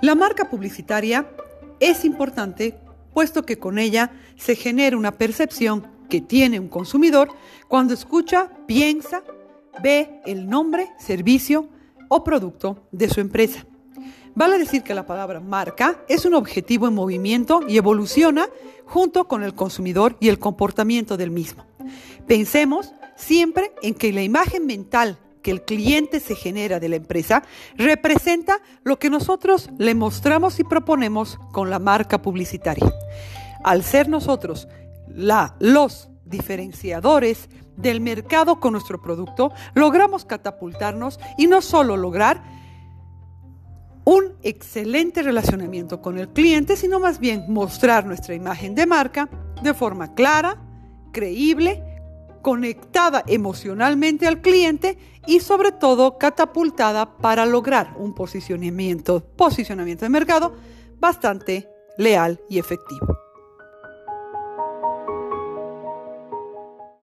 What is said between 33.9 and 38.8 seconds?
nosotros la, los diferenciadores del mercado con